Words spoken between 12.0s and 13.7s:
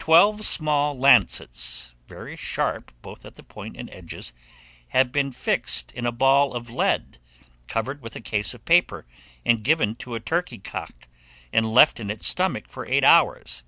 in its stomach for eight hours.